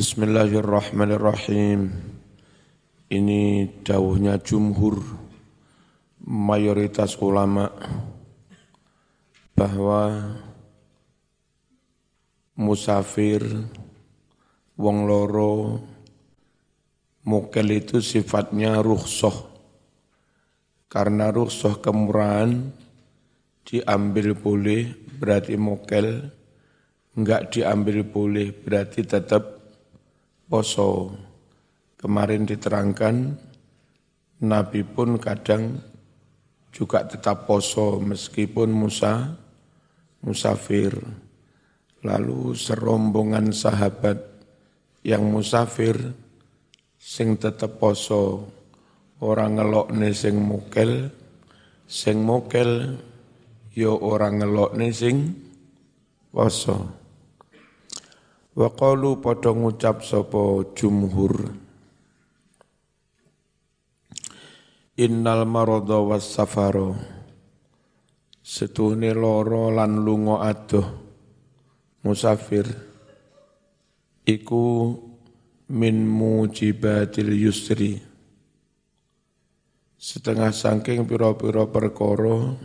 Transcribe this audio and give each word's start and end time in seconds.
Bismillahirrahmanirrahim. 0.00 1.92
Ini 3.12 3.68
dawuhnya 3.84 4.40
jumhur 4.40 4.96
mayoritas 6.24 7.20
ulama 7.20 7.68
bahwa 9.52 10.32
musafir 12.56 13.44
wong 14.80 15.04
loro 15.04 15.84
mukel 17.28 17.68
itu 17.68 18.00
sifatnya 18.00 18.80
rukhsah. 18.80 19.36
Karena 20.88 21.28
rukhsah 21.28 21.76
kemurahan 21.76 22.72
diambil 23.68 24.32
boleh 24.32 24.96
berarti 25.20 25.60
mukel, 25.60 26.32
enggak 27.20 27.52
diambil 27.52 28.00
boleh 28.00 28.48
berarti 28.48 29.04
tetap 29.04 29.59
poso. 30.50 31.14
Kemarin 31.94 32.42
diterangkan 32.42 33.38
Nabi 34.42 34.82
pun 34.82 35.14
kadang 35.22 35.78
juga 36.74 37.06
tetap 37.06 37.46
poso 37.46 38.02
meskipun 38.02 38.74
Musa 38.74 39.30
musafir. 40.26 40.98
Lalu 42.02 42.56
serombongan 42.56 43.54
sahabat 43.54 44.18
yang 45.06 45.28
musafir 45.30 45.96
sing 46.96 47.36
tetap 47.36 47.78
poso 47.78 48.48
orang 49.20 49.60
ngelok 49.60 49.92
sing 50.16 50.36
mukel 50.40 51.12
sing 51.84 52.24
mukel 52.24 52.96
yo 53.76 53.96
orang 54.00 54.40
ngelok 54.40 54.72
sing 54.92 55.36
poso. 56.32 56.99
Wa 58.60 58.68
qalu 58.68 59.24
padha 59.24 59.56
ngucap 59.56 60.04
sapa 60.04 60.68
jumhur. 60.76 61.48
Innal 65.00 65.48
marada 65.48 65.96
was 66.04 66.28
safaro 66.28 66.92
Setuhne 68.44 69.16
loro 69.16 69.72
lan 69.72 70.04
lunga 70.04 70.44
adoh 70.44 70.84
musafir. 72.04 72.68
Iku 74.28 74.92
min 75.72 76.04
mujibatil 76.04 77.32
yusri. 77.32 77.96
Setengah 79.96 80.52
sangking 80.52 81.08
pira-pira 81.08 81.64
perkara 81.64 82.60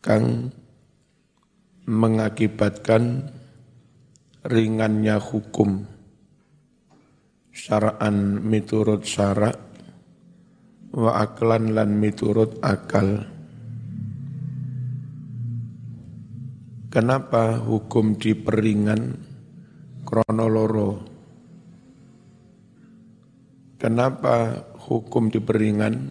kang 0.00 0.56
mengakibatkan 1.84 3.36
ringannya 4.46 5.18
hukum 5.18 5.82
syara'an 7.50 8.38
miturut 8.44 9.02
syara' 9.02 9.56
wa 10.94 11.18
aklan 11.18 11.74
lan 11.74 11.98
miturut 11.98 12.62
akal 12.62 13.38
Kenapa 16.88 17.60
hukum 17.60 18.16
diperingan 18.16 19.12
kronoloro? 20.08 21.04
Kenapa 23.76 24.64
hukum 24.88 25.28
diperingan 25.28 26.08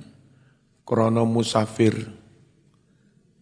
krono 0.86 1.26
musafir? 1.26 1.98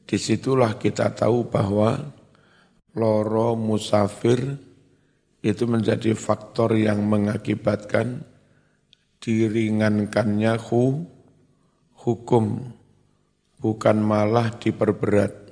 Di 0.07 0.15
situlah 0.15 0.79
kita 0.79 1.11
tahu 1.11 1.51
bahwa 1.51 2.07
loro 2.95 3.59
musafir 3.59 4.55
itu 5.45 5.69
menjadi 5.69 6.17
faktor 6.17 6.73
yang 6.73 7.05
mengakibatkan 7.05 8.25
diringankannya 9.21 10.57
hu, 10.57 11.05
hukum, 12.01 12.73
bukan 13.61 13.97
malah 14.01 14.49
diperberat. 14.57 15.45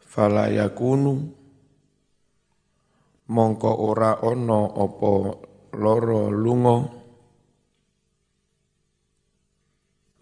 Fala 0.00 0.48
yakunu 0.48 1.28
mongko 3.28 3.72
ora 3.84 4.16
ono 4.24 4.60
opo 4.80 5.12
loro 5.76 6.28
lungo 6.28 7.00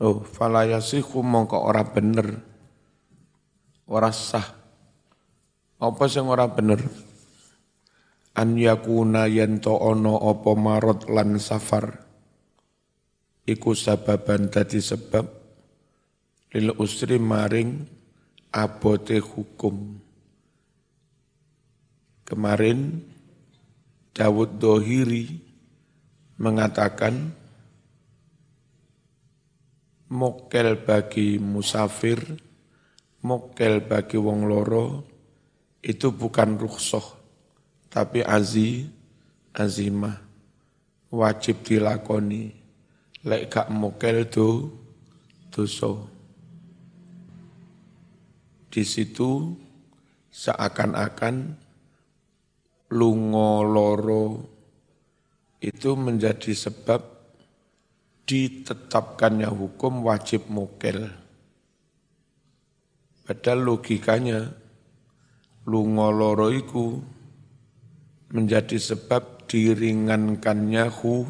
Oh, 0.01 0.25
fala 0.25 0.65
yasihu 0.65 1.21
mongko 1.21 1.61
ora 1.61 1.85
bener. 1.85 2.41
Ora 3.85 4.09
sah. 4.09 4.49
Apa 5.77 6.09
sing 6.09 6.25
ora 6.25 6.49
bener? 6.49 7.10
An 8.37 8.55
yakuna 8.55 9.27
yanto 9.27 9.75
ono 9.75 10.15
opo 10.15 10.55
marot 10.55 11.11
lan 11.11 11.41
safar. 11.43 12.07
Iku 13.47 13.75
sababan 13.75 14.53
dadi 14.53 14.79
sebab 14.79 15.27
lil 16.55 16.71
usri 16.79 17.19
maring 17.19 17.83
abote 18.55 19.19
hukum. 19.19 19.99
Kemarin 22.23 23.03
Dawud 24.15 24.63
Dohiri 24.63 25.27
mengatakan 26.39 27.35
mokel 30.15 30.79
bagi 30.79 31.43
musafir, 31.43 32.23
mokel 33.27 33.83
bagi 33.83 34.19
wong 34.19 34.47
loro 34.47 34.87
itu 35.83 36.15
bukan 36.15 36.55
rukhsah 36.55 37.20
tapi 37.91 38.23
azi 38.23 38.87
azimah 39.53 40.17
wajib 41.11 41.61
dilakoni 41.67 42.55
lek 43.27 43.51
gak 43.51 43.69
mokel 43.69 44.25
do 44.31 44.71
dosa 45.51 45.99
di 48.71 48.87
situ 48.87 49.59
seakan-akan 50.31 51.59
lungo 52.95 53.67
loro 53.67 54.27
itu 55.59 55.93
menjadi 55.99 56.55
sebab 56.55 57.03
ditetapkannya 58.25 59.51
hukum 59.51 60.07
wajib 60.07 60.47
mokel. 60.47 61.11
Padahal 63.27 63.75
logikanya 63.75 64.55
lungo 65.67 66.09
loro 66.15 66.55
iku 66.55 67.03
menjadi 68.31 68.79
sebab 68.79 69.51
diringankannya 69.51 70.87
hu, 70.89 71.27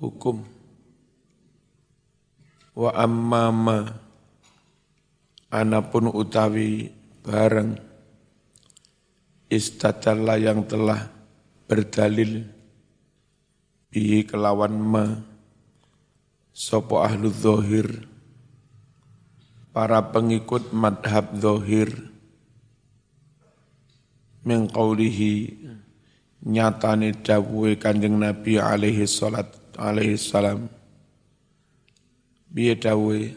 hukum. 0.00 0.40
Wa 2.72 2.96
ammama 2.96 4.00
anapun 5.52 6.08
utawi 6.08 6.88
bareng 7.24 7.76
istatalla 9.52 10.36
yang 10.40 10.64
telah 10.64 11.08
berdalil 11.68 12.48
bi 13.88 14.24
kelawan 14.24 14.76
ma 14.76 15.04
sopo 16.52 17.00
ahlu 17.00 17.32
zohir 17.32 18.08
para 19.72 20.00
pengikut 20.12 20.72
madhab 20.72 21.32
zohir 21.40 21.88
mengkaulihi 24.44 25.56
nyatane 26.44 27.14
dawuhe 27.18 27.74
Kanjeng 27.78 28.18
Nabi 28.18 28.60
alaihi 28.60 29.08
salat 29.08 29.50
alaihi 29.74 30.18
salam. 30.18 30.70
Biye 32.48 32.78
dawuhe? 32.78 33.34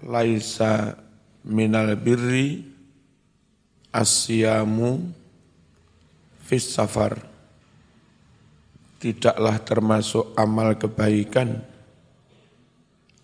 Laisa 0.00 0.96
minal 1.44 1.92
birri 1.96 2.64
asyamu 3.92 5.12
fis 6.44 6.72
safar. 6.72 7.20
Tidaklah 9.00 9.56
termasuk 9.64 10.36
amal 10.36 10.76
kebaikan. 10.76 11.60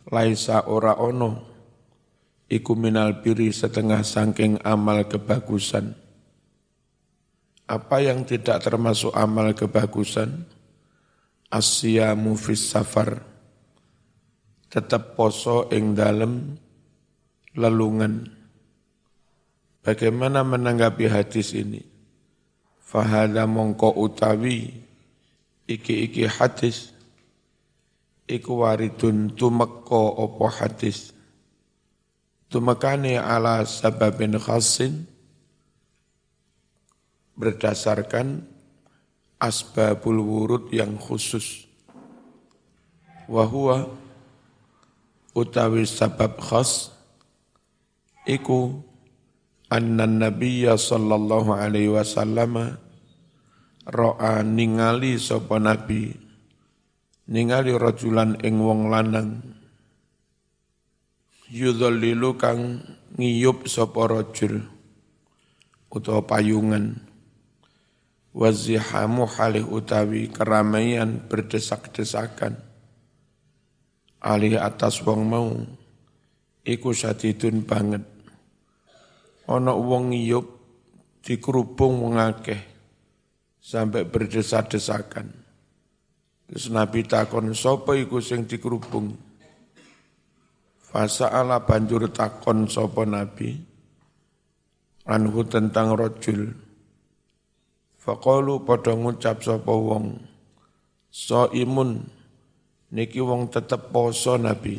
Laisa 0.08 0.64
ora 0.69 0.96
ono 0.96 1.44
iku 2.46 2.78
minal 2.78 3.20
birri 3.20 3.50
setengah 3.50 4.06
sangking 4.06 4.62
amal 4.62 5.04
kebagusan 5.04 6.05
apa 7.66 7.98
yang 7.98 8.22
tidak 8.22 8.62
termasuk 8.62 9.10
amal 9.10 9.50
kebagusan? 9.50 10.46
Asyamu 11.50 12.38
fis 12.38 12.62
safar. 12.70 13.22
Tetap 14.70 15.18
poso 15.18 15.66
ing 15.70 15.94
dalem 15.94 16.58
lelungan. 17.54 18.26
Bagaimana 19.82 20.42
menanggapi 20.42 21.06
hadis 21.06 21.54
ini? 21.54 21.82
Fahada 22.82 23.46
mongko 23.50 23.98
utawi 23.98 24.70
iki-iki 25.66 26.30
hadis 26.30 26.94
iku 28.30 28.62
waridun 28.62 29.34
tumekko 29.34 30.14
opo 30.22 30.46
hadis 30.46 31.10
tumekane 32.46 33.18
ala 33.18 33.66
sababin 33.66 34.38
khasin 34.38 35.06
berdasarkan 37.36 38.42
asbabul 39.40 40.20
wurud 40.20 40.72
yang 40.72 40.96
khusus. 40.96 41.68
Wahua 43.28 43.86
utawi 45.36 45.84
sabab 45.84 46.40
khas 46.40 46.90
iku 48.24 48.80
anna 49.68 50.08
nabiyya 50.08 50.80
sallallahu 50.80 51.52
alaihi 51.52 51.92
wasallam 51.92 52.78
ro'a 53.86 54.42
ningali 54.42 55.20
sapa 55.20 55.60
nabi 55.60 56.14
ningali 57.28 57.74
rajulan 57.74 58.38
ing 58.42 58.62
wong 58.62 58.88
lanang 58.90 59.42
yudhallilu 61.50 62.34
kang 62.38 62.82
ngiyup 63.18 63.66
sapa 63.70 64.06
rajul 64.10 64.62
utawa 65.90 66.22
payungan 66.26 67.05
wazihamu 68.36 69.24
halih 69.24 69.64
utawi 69.64 70.28
keramaian 70.28 71.24
berdesak-desakan. 71.24 72.60
Alih 74.20 74.60
atas 74.60 75.00
wong 75.00 75.24
mau 75.24 75.48
iku 76.60 76.92
sadidun 76.92 77.64
banget. 77.64 78.04
Ana 79.48 79.72
wong 79.72 80.12
ngiyup 80.12 80.46
dikerubung 81.24 82.04
wong 82.04 82.20
akeh 82.20 82.60
sampai 83.56 84.04
berdesak-desakan. 84.04 85.32
Terus 86.46 86.70
Nabi 86.70 87.02
takon 87.08 87.56
sapa 87.56 87.96
iku 87.98 88.22
sing 88.22 88.46
dikerubung? 88.46 89.10
Fasa'ala 90.86 91.66
banjur 91.66 92.06
takon 92.14 92.70
sapa 92.70 93.02
Nabi 93.02 93.58
anhu 95.06 95.42
tentang 95.46 95.94
rojul 95.94 96.65
Faqalu 98.06 98.62
padha 98.62 98.94
ngucap 98.94 99.42
sapa 99.42 99.74
wong? 99.74 100.22
Imun 101.50 102.06
niki 102.94 103.18
wong 103.18 103.50
tetep 103.50 103.90
poso 103.90 104.38
Nabi. 104.38 104.78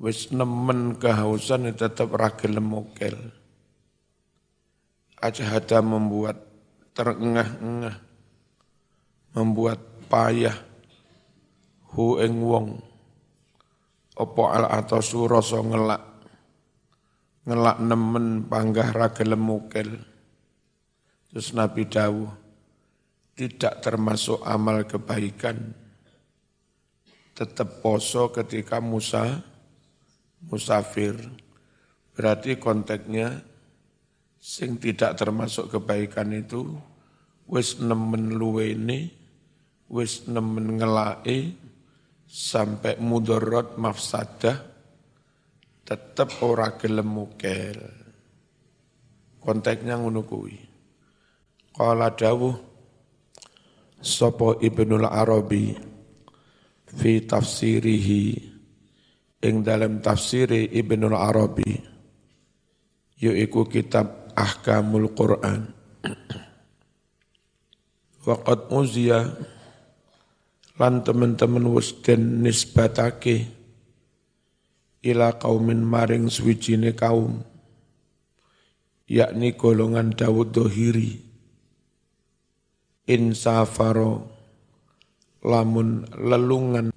Wis 0.00 0.32
nemen 0.32 0.96
kehausan 0.96 1.68
tetep 1.76 2.16
ra 2.16 2.32
gelem 2.32 2.64
mokel. 2.64 3.12
Ajhada 5.20 5.84
membuat 5.84 6.40
terengah-engah 6.96 8.00
membuat 9.36 9.84
payah 10.08 10.56
hu 11.92 12.24
ing 12.24 12.40
wong. 12.40 12.80
Apa 14.16 14.42
al 14.48 14.64
atasu 14.80 15.28
rasa 15.28 15.60
ngelak. 15.60 16.04
Ngelak 17.44 17.78
nemen 17.84 18.48
panggah 18.48 18.96
ra 18.96 19.12
gelem 19.12 19.44
mokel 19.44 20.13
Terus 21.34 21.50
Nabi 21.50 21.90
Dawuh, 21.90 22.30
tidak 23.34 23.82
termasuk 23.82 24.38
amal 24.46 24.86
kebaikan, 24.86 25.74
tetap 27.34 27.82
poso 27.82 28.30
ketika 28.30 28.78
Musa 28.78 29.42
musafir. 30.46 31.18
Berarti 32.14 32.54
konteksnya 32.54 33.42
sing 34.38 34.78
tidak 34.78 35.18
termasuk 35.18 35.74
kebaikan 35.74 36.30
itu 36.38 36.70
wis 37.50 37.82
nemen 37.82 38.30
ini, 38.62 39.10
wis 39.90 40.30
nemen 40.30 40.78
ngelai 40.78 41.50
sampai 42.30 43.02
mudorot 43.02 43.74
mafsadah 43.74 44.54
tetap 45.82 46.30
ora 46.46 46.78
gelem 46.78 47.10
mukel. 47.10 47.82
Konteksnya 49.42 50.00
ngono 50.00 50.24
kuwi. 50.24 50.63
Qala 51.74 52.14
dawuh 52.14 52.54
Sopo 53.98 54.62
Ibnul 54.62 55.10
Arabi 55.10 55.74
fi 56.86 57.18
tafsirihi? 57.26 58.54
Ing 59.42 59.66
dalam 59.66 59.98
tafsiri 59.98 60.70
Ibnul 60.70 61.18
Arabi 61.18 61.74
yaiku 63.18 63.66
kitab 63.66 64.30
Ahkamul 64.38 65.10
Quran. 65.18 65.74
Waqat 68.30 68.70
uzia 68.70 69.34
lan 70.78 71.02
teman-teman 71.02 71.74
wis 71.74 71.90
nisbatake 72.06 73.50
ila 75.02 75.34
kaumin 75.42 75.82
maring 75.82 76.30
suwijine 76.30 76.94
kaum 76.94 77.42
yakni 79.10 79.58
golongan 79.58 80.14
Dawud 80.14 80.54
Dohiri 80.54 81.33
insafaro 83.04 84.24
lamun 85.44 86.08
lelungan 86.16 86.88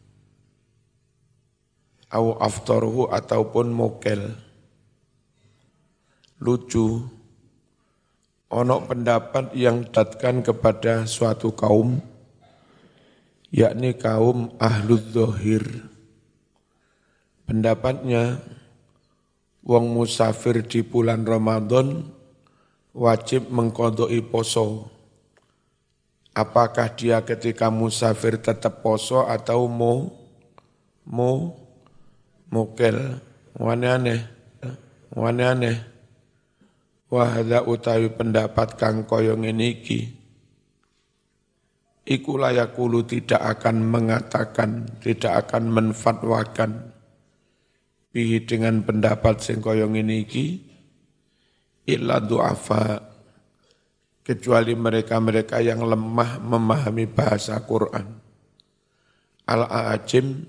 au 2.08 2.40
aftaruhu 2.40 3.12
ataupun 3.12 3.68
mokel. 3.72 4.32
Lucu 6.38 7.04
ono 8.48 8.78
pendapat 8.88 9.52
yang 9.58 9.84
datkan 9.92 10.40
kepada 10.40 11.04
suatu 11.04 11.52
kaum 11.52 12.00
yakni 13.52 13.98
kaum 13.98 14.56
ahlul 14.62 15.02
zohir 15.02 15.64
pendapatnya 17.48 18.40
wong 19.64 19.92
musafir 19.92 20.64
di 20.64 20.80
bulan 20.84 21.28
Ramadan 21.28 22.08
wajib 22.96 23.52
mengkodoi 23.52 24.24
poso 24.24 24.97
apakah 26.38 26.94
dia 26.94 27.26
ketika 27.26 27.74
musafir 27.74 28.38
tetap 28.38 28.86
poso 28.86 29.26
atau 29.26 29.66
mau 29.66 30.06
mau 31.10 31.58
mukel? 32.54 33.18
Wane 33.58 33.88
aneh 33.90 34.22
wane 35.18 35.44
aneh. 35.44 35.78
Wahada 37.08 37.64
utawi 37.64 38.12
pendapat 38.12 38.76
kang 38.76 39.08
koyong 39.08 39.48
iki. 39.48 40.12
Iku 42.08 42.40
layakulu 42.40 43.04
tidak 43.08 43.40
akan 43.58 43.84
mengatakan 43.84 44.86
tidak 45.00 45.48
akan 45.48 45.72
menfatwakan. 45.72 46.72
Bihi 48.12 48.44
dengan 48.44 48.84
pendapat 48.84 49.40
sing 49.40 49.64
koyong 49.64 49.96
iki 49.96 50.68
illa 51.88 52.20
du'afa 52.20 53.07
kecuali 54.28 54.76
mereka-mereka 54.76 55.64
yang 55.64 55.88
lemah 55.88 56.44
memahami 56.44 57.08
bahasa 57.08 57.56
Quran. 57.64 58.04
Al-Ajim, 59.48 60.44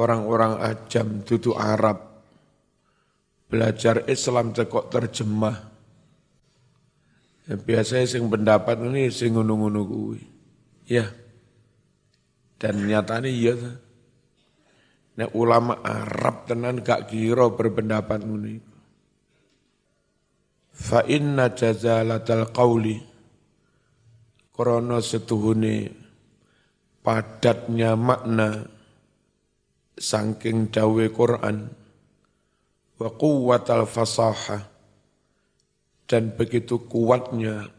orang-orang 0.00 0.64
ajam, 0.64 1.20
tutu 1.20 1.52
Arab, 1.52 2.24
belajar 3.52 4.08
Islam 4.08 4.56
tekok 4.56 4.88
terjemah. 4.88 5.76
Ya, 7.44 7.60
biasanya 7.60 8.08
sing 8.08 8.32
pendapat 8.32 8.80
ini 8.80 9.12
sing 9.12 9.36
ngunu-ngunu 9.36 9.82
kuwi. 9.84 10.20
Ya. 10.88 11.12
Dan 12.56 12.88
nyatanya 12.88 13.28
iya. 13.28 13.52
Nek 15.20 15.36
ulama 15.36 15.84
Arab 15.84 16.48
tenan 16.48 16.80
gak 16.80 17.12
kira 17.12 17.52
berpendapat 17.52 18.24
ngene 18.24 18.75
fa 20.76 21.00
inna 21.08 21.56
jazalatal 21.56 22.52
qawli 22.52 23.00
krana 24.52 25.00
setuhune 25.00 25.88
padatnya 27.00 27.96
makna 27.96 28.68
saking 29.96 30.68
dawe 30.68 31.04
Quran 31.08 31.72
wa 33.00 33.08
quwwatal 33.16 33.88
fasahah 33.88 34.68
dan 36.06 36.36
begitu 36.36 36.86
kuatnya 36.86 37.72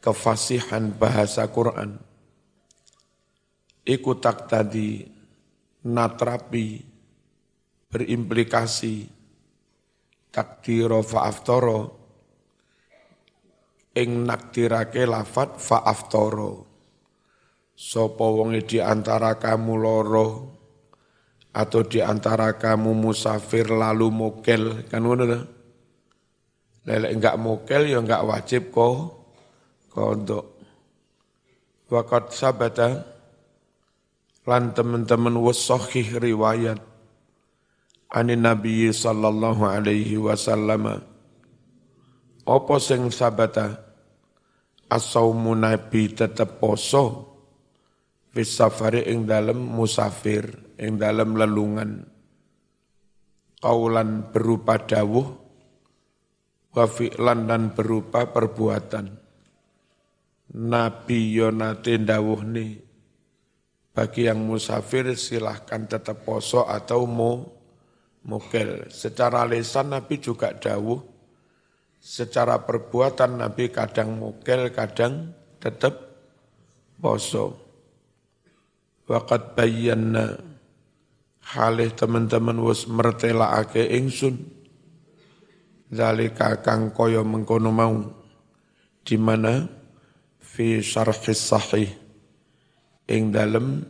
kefasihan 0.00 0.88
bahasa 0.94 1.44
Quran. 1.50 2.00
Iku 3.84 4.16
tak 4.20 4.48
tadi 4.48 5.04
natrapi 5.84 6.82
berimplikasi 7.88 9.17
takdiro 10.38 11.02
fa'aftoro. 11.02 11.98
Ing 13.98 14.22
nakdirake 14.22 15.02
lafat 15.02 15.58
fa'aftoro. 15.58 16.62
Sopo 17.74 18.38
wonge 18.38 18.62
di 18.62 18.78
antara 18.78 19.34
kamu 19.34 19.74
loro 19.74 20.26
atau 21.50 21.82
di 21.82 21.98
antara 21.98 22.54
kamu 22.54 22.94
musafir 22.94 23.66
lalu 23.66 24.06
mokel? 24.14 24.86
Kan 24.86 25.02
ngono 25.02 25.22
lho 25.26 25.40
lelek 26.86 27.12
enggak 27.18 27.36
mokel 27.42 27.90
ya 27.90 27.98
enggak 27.98 28.22
wajib 28.22 28.70
kok. 28.70 29.18
Kodok 29.90 30.46
wakat 31.90 32.30
sabata. 32.30 33.18
Lan 34.48 34.72
teman-teman 34.72 35.36
wasohih 35.44 36.22
riwayat 36.22 36.87
ani 38.12 38.34
Nabi 38.36 38.88
sallallahu 38.88 39.62
alaihi 39.64 40.16
wasallam. 40.16 41.04
Apa 42.48 42.74
sing 42.80 43.12
sabata? 43.12 43.84
Asaumu 44.88 45.52
nabi 45.52 46.08
tetep 46.16 46.56
poso. 46.56 47.28
Fis 48.32 48.56
safari 48.56 49.04
ing 49.08 49.28
dalem 49.28 49.60
musafir 49.60 50.48
ing 50.80 50.96
dalem 50.96 51.36
lelungan. 51.36 52.08
Kaulan 53.60 54.32
berupa 54.32 54.80
dawuh 54.80 55.28
wa 56.72 56.84
fi'lan 56.88 57.44
dan 57.44 57.76
berupa 57.76 58.32
perbuatan. 58.32 59.12
Nabi 60.56 61.36
yonate 61.36 62.00
dawuh 62.00 62.40
nih 62.48 62.72
bagi 63.92 64.24
yang 64.24 64.40
musafir 64.46 65.12
silahkan 65.18 65.84
tetap 65.84 66.24
poso 66.24 66.64
atau 66.64 67.04
mau 67.04 67.57
mukel 68.26 68.90
secara 68.90 69.46
lesan 69.46 69.94
nabi 69.94 70.18
juga 70.18 70.54
dawuh. 70.56 71.18
Secara 71.98 72.62
perbuatan 72.62 73.42
Nabi 73.42 73.74
kadang 73.74 74.22
mukel, 74.22 74.70
kadang 74.70 75.34
tetap 75.58 75.98
poso. 77.02 77.58
Waqat 79.10 79.58
bayyana. 79.58 80.38
Halih 81.42 81.90
teman-teman 81.98 82.54
wis 82.62 82.86
mertelaake 82.86 83.82
ingsun. 83.98 84.38
Zalika 85.90 86.62
kang 86.62 86.94
kaya 86.94 87.26
mengkono 87.26 87.74
mau. 87.74 87.98
Di 89.02 89.18
mana? 89.18 89.66
Fi 90.38 90.78
syarhis 90.78 91.50
sahih. 91.50 91.90
Ing 93.10 93.34
dalem 93.34 93.82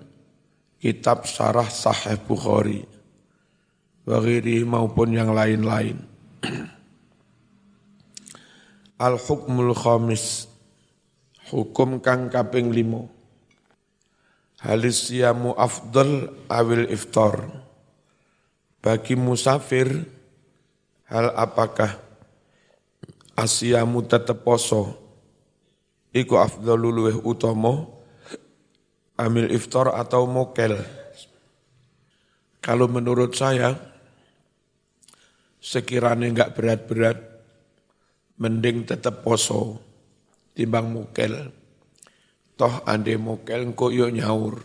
kitab 0.80 1.28
syarah 1.28 1.68
sahih 1.68 2.16
Bukhari 2.24 2.97
wa 4.08 4.24
maupun 4.64 5.12
yang 5.12 5.36
lain-lain. 5.36 6.00
Al-hukmul 8.96 9.76
khamis. 9.76 10.48
Hukum 11.48 12.04
kang 12.04 12.28
kaping 12.28 12.76
limo 12.76 13.08
Halis 14.60 15.08
siyamu 15.08 15.56
afdal 15.56 16.28
awil 16.48 16.88
iftar. 16.92 17.40
Bagi 18.84 19.16
musafir 19.16 20.04
Hal 21.08 21.32
apakah 21.32 21.96
Asyamu 23.32 24.04
tetep 24.04 24.44
poso? 24.44 24.92
Iku 26.12 26.36
afdalu 26.36 26.88
luweh 26.92 27.16
utomo 27.16 27.96
Amil 29.16 29.48
iftar 29.56 29.88
atau 29.94 30.28
mokel. 30.28 30.78
Kalau 32.60 32.92
menurut 32.92 33.32
saya 33.32 33.97
Sekiranya 35.58 36.30
enggak 36.30 36.54
berat-berat 36.54 37.18
mending 38.38 38.86
tetap 38.86 39.26
poso 39.26 39.82
timbang 40.54 40.90
mukel. 40.90 41.50
Toh 42.54 42.82
ande 42.86 43.14
mukel 43.18 43.70
engko 43.70 43.90
yo 43.90 44.06
nyaur. 44.10 44.62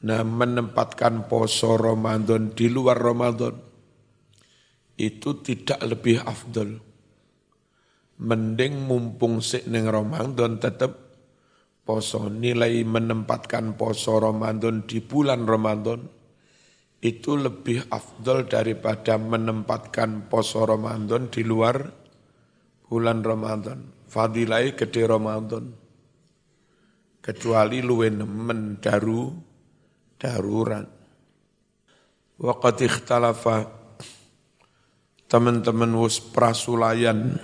Nah 0.00 0.22
menempatkan 0.26 1.30
poso 1.30 1.78
Ramadan 1.78 2.54
di 2.54 2.66
luar 2.66 2.98
Ramadan 2.98 3.54
itu 4.98 5.30
tidak 5.40 5.80
lebih 5.84 6.22
afdol. 6.26 6.76
Mending 8.20 8.84
mumpung 8.84 9.40
sik 9.40 9.64
ning 9.70 9.88
Ramadan 9.88 10.60
tetap 10.60 10.92
poso 11.86 12.28
nilai 12.28 12.84
menempatkan 12.84 13.74
poso 13.74 14.20
Ramadan 14.20 14.84
di 14.84 15.00
bulan 15.00 15.48
Ramadan 15.48 16.19
itu 17.00 17.32
lebih 17.32 17.88
afdol 17.88 18.44
daripada 18.44 19.16
menempatkan 19.16 20.28
poso 20.28 20.68
Ramadan 20.68 21.32
di 21.32 21.40
luar 21.40 21.80
bulan 22.84 23.24
Ramadan. 23.24 24.04
Fadilai 24.04 24.76
gede 24.76 25.08
Ramadan. 25.08 25.72
Kecuali 27.20 27.80
luwe 27.80 28.12
nemen 28.12 28.80
daru, 28.80 29.32
darurat. 30.20 30.88
Waqat 32.40 32.76
ikhtalafa 32.84 33.68
teman-teman 35.28 35.92
wus 35.96 36.20
prasulayan 36.20 37.36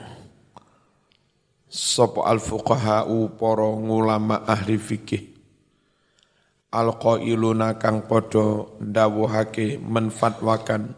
sapa 1.68 2.24
al 2.24 2.40
fuqaha'u 2.40 3.36
para 3.36 3.68
ulama 3.68 4.40
ahli 4.48 4.80
fikih 4.80 5.35
al 6.72 6.94
qailuna 6.98 7.78
kang 7.78 8.06
padha 8.06 8.66
ndawuhake 8.82 9.78
menfatwakan 9.78 10.94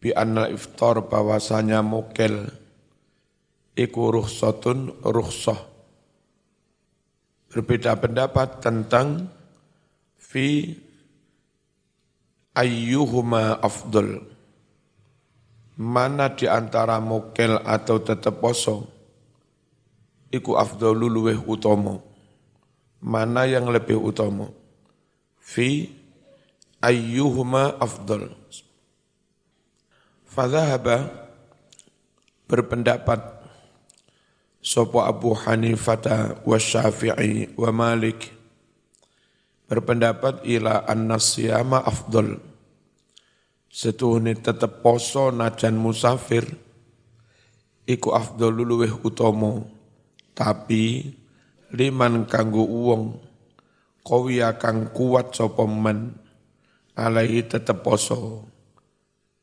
bi 0.00 0.14
anna 0.16 0.48
iftar 0.48 1.04
bahwasanya 1.04 1.84
mukel 1.84 2.48
iku 3.76 4.12
rukhsatun 4.12 5.00
rukhsah. 5.04 5.60
Berbeda 7.50 7.98
pendapat 7.98 8.62
tentang 8.62 9.26
fi 10.14 10.78
ayyuhuma 12.54 13.58
afdal. 13.58 14.22
Mana 15.80 16.28
di 16.36 16.44
antara 16.44 17.00
mokel 17.00 17.56
atau 17.64 18.04
tetap 18.04 18.36
poso 18.38 18.84
iku 20.28 20.60
afdalu 20.60 21.08
luweh 21.08 21.38
utomo. 21.40 22.09
Mana 23.00 23.48
yang 23.48 23.72
lebih 23.72 23.96
utama? 23.96 24.52
Fi 25.40 25.88
ayyuhuma 26.84 27.80
afdal. 27.80 28.32
Fadhahaba 30.28 31.10
berpendapat 32.46 33.40
Sopo 34.60 35.00
Abu 35.00 35.32
Hanifah 35.32 36.44
wa 36.44 36.58
Syafi'i 36.60 37.56
wa 37.56 37.72
Malik 37.72 38.28
berpendapat 39.64 40.44
ila 40.44 40.84
an-nasyama 40.84 41.80
afdol. 41.80 42.36
Setuhuni 43.70 44.34
tetep 44.36 44.82
poso 44.82 45.30
najan 45.30 45.78
musafir 45.78 46.42
iku 47.86 48.12
afdol 48.12 48.66
luweh 48.66 48.90
utomo. 49.06 49.70
Tapi 50.34 51.14
liman 51.70 52.26
kanggo 52.26 52.66
uwong 52.66 53.30
kawiya 54.02 54.58
kang 54.58 54.90
kuat 54.90 55.36
sapa 55.36 55.62
men 55.68 56.18
alaihi 56.98 57.46
tetep 57.46 57.86
poso. 57.86 58.46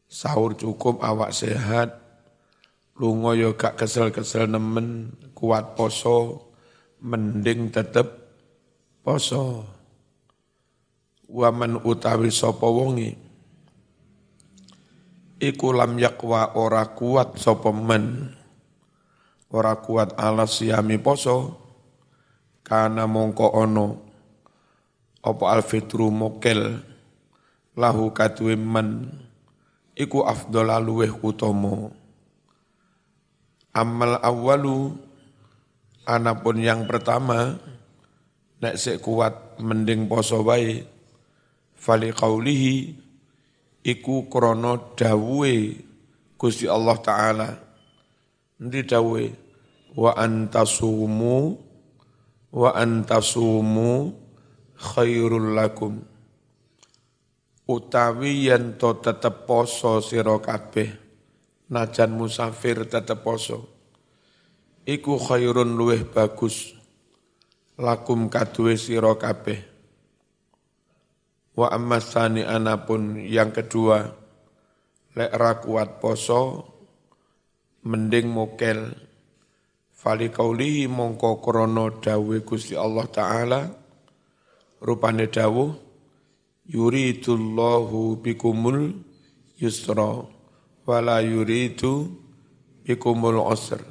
Sahur 0.08 0.56
cukup 0.56 1.04
awak 1.04 1.36
sehat. 1.36 2.00
Lunga 2.98 3.38
yo 3.38 3.54
gak 3.54 3.78
kesel-kesel 3.78 4.50
nemen 4.50 5.14
kuat 5.38 5.78
poso 5.78 6.50
mending 7.04 7.70
tetep 7.70 8.08
poso. 9.06 9.68
Waman 11.28 11.84
utawi 11.84 12.32
sapa 12.32 12.66
wonge? 12.66 13.20
Iku 15.38 15.76
lam 15.76 16.00
yakwa 16.02 16.58
ora 16.58 16.88
kuat 16.96 17.38
sapa 17.38 17.70
men. 17.70 18.34
Ora 19.54 19.78
kuat 19.80 20.18
alas 20.18 20.60
siami 20.60 20.98
poso 20.98 21.67
kana 22.68 23.08
mongko 23.08 23.48
ono 23.56 23.88
apa 25.24 25.44
alfitru 25.56 26.12
mokel 26.12 26.84
lahu 27.80 28.12
kadwe 28.12 28.60
men 28.60 29.08
iku 29.96 30.28
afdol 30.28 30.68
luweh 30.84 31.12
utama 31.24 31.88
Amal 33.78 34.18
awalu 34.26 34.98
anapun 36.10 36.58
yang 36.58 36.90
pertama 36.90 37.62
nek 38.58 38.74
sik 38.74 39.06
kuat 39.06 39.62
mending 39.62 40.10
poso 40.10 40.42
wae 40.42 40.82
fali 41.78 42.10
qaulihi 42.10 42.98
iku 43.86 44.26
krana 44.34 44.82
dawuhe 44.98 45.88
Gusti 46.38 46.70
Allah 46.70 46.98
taala. 47.02 47.50
Endi 48.62 48.86
dawuhe? 48.86 49.34
Wa 49.98 50.14
antasumu 50.14 51.58
wa 52.52 52.76
antasumu 52.76 54.16
khairul 54.78 55.56
lakum. 55.58 56.04
Utawi 57.68 58.48
yen 58.48 58.80
to 58.80 58.96
tetep 59.04 59.44
poso 59.44 60.00
sira 60.00 60.40
kabeh 60.40 60.88
najan 61.68 62.16
musafir 62.16 62.88
tetep 62.88 63.20
poso 63.20 63.68
iku 64.88 65.20
khairun 65.20 65.76
luweh 65.76 66.08
bagus. 66.08 66.74
Lakum 67.78 68.32
kadue 68.32 68.74
sira 68.74 69.14
kabeh. 69.20 69.62
Wa 71.54 71.70
ammasani 71.70 72.42
anapun 72.42 73.22
yang 73.22 73.54
kedua 73.54 74.16
lek 75.14 75.32
ra 75.34 75.58
kuat 75.62 76.02
poso 76.02 76.66
mending 77.86 78.30
mokel 78.30 78.94
fali 80.08 80.32
kaulihi 80.32 80.88
mongko 80.88 81.44
krono 81.44 82.00
dawe 82.00 82.40
Gusti 82.48 82.80
Allah 82.80 83.04
taala. 83.12 83.68
Rupane 84.80 85.28
dawuh 85.28 85.76
yuridullahu 86.64 88.16
bikumul 88.24 89.04
yusra 89.60 90.24
wala 90.88 91.20
yuridu 91.20 92.08
bikumul 92.88 93.44
usr. 93.52 93.84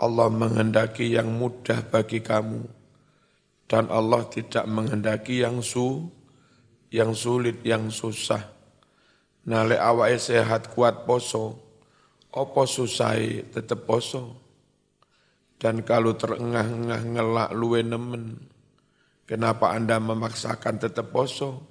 Allah 0.00 0.32
menghendaki 0.32 1.12
yang 1.12 1.28
mudah 1.28 1.84
bagi 1.92 2.24
kamu 2.24 2.64
dan 3.68 3.92
Allah 3.92 4.24
tidak 4.32 4.64
menghendaki 4.64 5.44
yang 5.44 5.60
su 5.60 6.08
yang 6.88 7.12
sulit 7.12 7.60
yang 7.68 7.92
susah. 7.92 8.48
Nale 9.44 9.76
awake 9.76 10.16
sehat 10.16 10.72
kuat 10.72 11.04
poso. 11.04 11.68
Opo 12.32 12.64
susai 12.64 13.44
tetep 13.52 13.84
poso 13.84 14.47
dan 15.58 15.82
kalau 15.82 16.14
terengah-engah 16.14 17.02
ngelak 17.02 17.50
luwe 17.50 17.82
nemen 17.82 18.38
kenapa 19.26 19.74
anda 19.74 19.98
memaksakan 19.98 20.78
tetep 20.78 21.10
poso? 21.10 21.66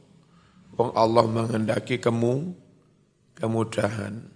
Wong 0.78 0.94
Allah 0.94 1.26
menghendaki 1.26 1.98
kamu 1.98 2.54
kemudahan. 3.34 4.30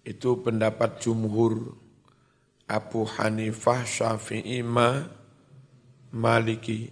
Itu 0.00 0.40
pendapat 0.40 1.04
jumhur 1.04 1.76
Abu 2.64 3.04
Hanifah 3.04 3.84
Syafi'i 3.84 4.64
Ma 4.64 5.04
Maliki. 6.14 6.88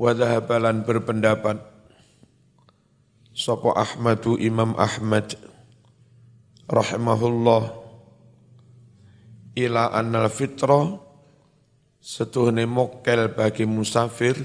Wadhabalan 0.00 0.82
berpendapat 0.82 1.60
Sopo 3.30 3.70
Ahmadu 3.76 4.34
Imam 4.40 4.74
Ahmad 4.74 5.36
Rahimahullah 6.66 7.79
Ila 9.56 9.94
annal 9.94 10.30
fitra 10.30 10.98
Setuhne 12.00 12.64
mokel 12.64 13.32
bagi 13.32 13.66
musafir 13.68 14.36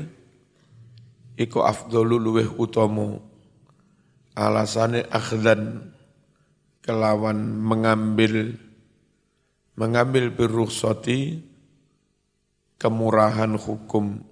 Iku 1.36 1.60
afdolu 1.64 2.20
luweh 2.20 2.50
utomo 2.56 3.22
Alasane 4.36 5.08
akhdan 5.08 5.94
Kelawan 6.86 7.40
mengambil 7.66 8.62
mengambil 9.76 10.32
birukhsati 10.32 11.44
kemurahan 12.80 13.56
hukum. 13.60 14.24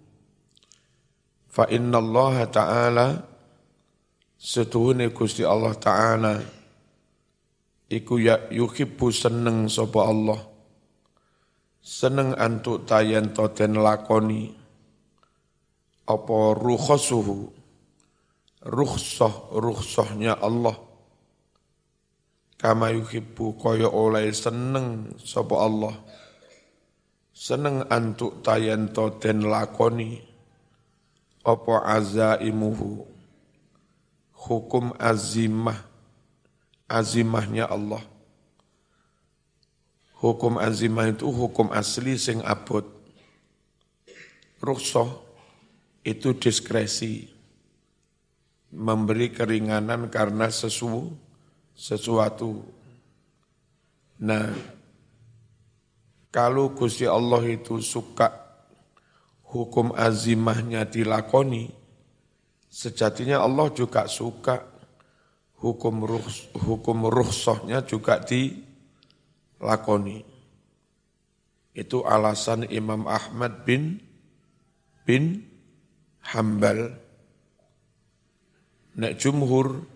Fa 1.49 1.69
inna 1.69 2.01
Allah 2.01 2.35
Ta'ala 2.49 3.07
setuhune 4.39 5.13
Gusti 5.13 5.45
Allah 5.45 5.73
Ta'ala 5.77 6.35
iku 7.89 8.17
ya 8.17 8.49
yuhibbu 8.49 9.13
seneng 9.13 9.69
sapa 9.69 10.01
Allah 10.09 10.41
seneng 11.83 12.31
antuk 12.39 12.87
tayen 12.87 13.35
to 13.35 13.51
den 13.51 13.75
lakoni. 13.75 14.55
Apa 16.07 16.55
rukhsuhu? 16.55 17.51
Rukhsah 18.63 19.51
rukhsahnya 19.51 20.39
Allah. 20.39 20.79
Kama 22.55 22.95
yuhibbu 22.95 23.59
kaya 23.59 23.91
oleh 23.91 24.31
seneng 24.31 25.11
sapa 25.19 25.59
Allah. 25.59 25.95
Seneng 27.35 27.83
antuk 27.91 28.39
tayanto 28.39 29.19
den 29.19 29.43
lakoni. 29.43 30.23
Apa 31.43 31.99
azaimuhu? 31.99 33.03
Hukum 34.47 34.95
azimah. 34.95 35.91
Azimahnya 36.87 37.67
Allah 37.67 38.12
hukum 40.23 40.55
azimah 40.55 41.11
itu 41.11 41.27
hukum 41.27 41.67
asli 41.75 42.15
sing 42.15 42.39
abot 42.47 42.87
rukhsah 44.63 45.11
itu 46.07 46.31
diskresi 46.39 47.27
memberi 48.71 49.35
keringanan 49.35 50.07
karena 50.07 50.47
sesuatu 50.47 51.19
sesuatu. 51.73 52.61
Nah, 54.23 54.53
kalau 56.29 56.71
Gusti 56.71 57.03
Allah 57.09 57.41
itu 57.49 57.81
suka 57.81 58.29
hukum 59.49 59.91
azimahnya 59.93 60.85
dilakoni, 60.87 61.69
sejatinya 62.69 63.41
Allah 63.41 63.69
juga 63.73 64.05
suka 64.07 64.63
hukum 65.59 66.05
ruh, 66.05 66.25
hukum 66.61 67.09
ruhsohnya 67.09 67.83
juga 67.83 68.21
dilakoni. 69.63 70.19
Itu 71.71 72.03
alasan 72.03 72.67
Imam 72.67 73.07
Ahmad 73.07 73.63
bin 73.63 74.03
bin 75.07 75.47
Hambal. 76.19 76.99
Nek 78.99 79.17
jumhur 79.17 79.87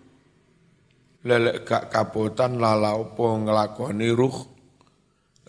lelek 1.22 1.68
gak 1.68 1.92
kapotan 1.92 2.58
lalau 2.58 3.12
po 3.12 3.36
ngelakoni 3.36 4.08
ruh 4.10 4.36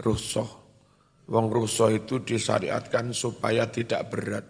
rusoh. 0.03 0.59
Wong 1.29 1.47
rusoh 1.49 1.89
itu 1.93 2.21
disyariatkan 2.21 3.13
supaya 3.13 3.69
tidak 3.69 4.11
berat. 4.11 4.45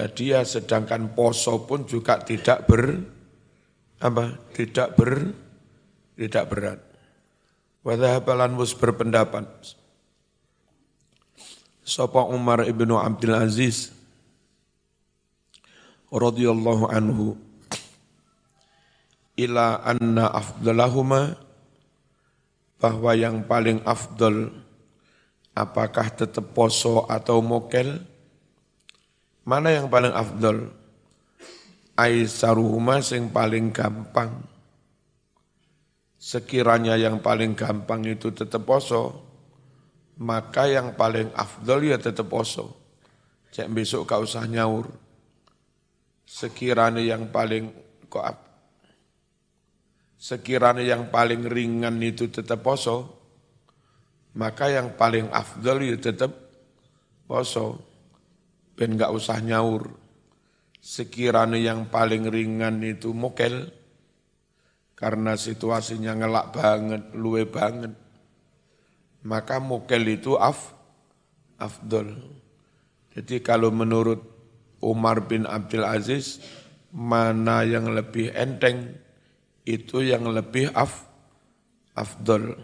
Nah 0.00 0.08
dia 0.12 0.44
sedangkan 0.44 1.12
poso 1.12 1.64
pun 1.64 1.84
juga 1.88 2.20
tidak 2.20 2.68
ber 2.68 2.84
apa? 4.00 4.48
Tidak 4.52 4.88
ber 4.96 5.12
tidak 6.16 6.44
berat. 6.48 6.87
Wadhabalan 7.86 8.58
mus 8.58 8.74
berpendapat. 8.74 9.46
Sapa 11.86 12.26
Umar 12.26 12.66
ibnu 12.68 12.98
Abdul 13.00 13.32
Aziz 13.32 13.96
radhiyallahu 16.12 16.88
anhu 16.88 17.36
ila 19.38 19.80
anna 19.86 20.28
afdalahuma 20.32 21.38
bahwa 22.76 23.12
yang 23.16 23.46
paling 23.46 23.80
afdol 23.86 24.52
apakah 25.54 26.10
tetap 26.12 26.52
poso 26.52 27.06
atau 27.06 27.38
mokel 27.40 28.04
mana 29.48 29.72
yang 29.72 29.86
paling 29.88 30.12
afdol 30.12 30.70
aisaruhuma 31.98 33.00
sing 33.00 33.30
paling 33.32 33.74
gampang 33.74 34.44
sekiranya 36.18 36.98
yang 36.98 37.22
paling 37.22 37.54
gampang 37.54 38.02
itu 38.04 38.34
tetap 38.34 38.66
poso 38.66 39.22
maka 40.18 40.66
yang 40.66 40.98
paling 40.98 41.30
afdol 41.32 41.86
ya 41.86 41.96
tetap 41.96 42.26
poso 42.26 42.74
cek 43.54 43.70
besok 43.70 44.10
kau 44.10 44.26
usah 44.26 44.44
nyaur 44.50 44.90
sekiranya 46.26 47.00
yang 47.00 47.30
paling 47.30 47.70
kok 48.10 48.48
sekiranya 50.18 50.82
yang 50.82 51.14
paling 51.14 51.46
ringan 51.46 52.02
itu 52.02 52.26
tetap 52.26 52.66
poso, 52.66 53.22
maka 54.34 54.66
yang 54.66 54.98
paling 54.98 55.30
afdal 55.30 55.78
itu 55.80 56.10
tetap 56.10 56.34
poso. 57.24 57.86
Ben 58.74 58.98
nggak 58.98 59.14
usah 59.14 59.38
nyaur. 59.38 59.94
Sekiranya 60.78 61.58
yang 61.58 61.86
paling 61.90 62.26
ringan 62.26 62.82
itu 62.82 63.14
mokel, 63.14 63.70
karena 64.98 65.38
situasinya 65.38 66.18
ngelak 66.18 66.46
banget, 66.50 67.02
luwe 67.14 67.46
banget, 67.46 67.94
maka 69.22 69.62
mokel 69.62 70.02
itu 70.10 70.34
af, 70.34 70.74
afdol. 71.54 72.18
Jadi 73.14 73.38
kalau 73.38 73.70
menurut 73.70 74.18
Umar 74.82 75.22
bin 75.22 75.46
Abdul 75.46 75.86
Aziz, 75.86 76.42
mana 76.90 77.62
yang 77.62 77.94
lebih 77.94 78.34
enteng, 78.34 78.98
itu 79.62 80.02
yang 80.02 80.26
lebih 80.26 80.74
af, 80.74 81.06
afdol 81.94 82.58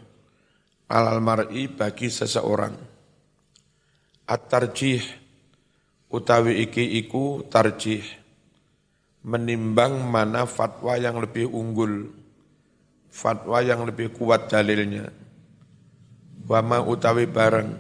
alal 0.91 1.23
mar'i 1.23 1.71
bagi 1.71 2.11
seseorang. 2.11 2.75
At-tarjih 4.27 5.07
utawi 6.11 6.67
iki 6.67 6.99
iku 6.99 7.47
tarjih 7.47 8.03
menimbang 9.25 10.05
mana 10.05 10.45
fatwa 10.45 10.97
yang 11.01 11.17
lebih 11.21 11.49
unggul, 11.49 12.24
fatwa 13.15 13.63
yang 13.63 13.87
lebih 13.87 14.11
kuat 14.11 14.51
dalilnya. 14.51 15.15
Wama 16.51 16.83
utawi 16.83 17.31
barang 17.31 17.71